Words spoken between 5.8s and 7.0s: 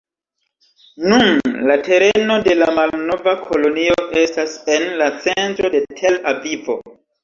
Tel-Avivo.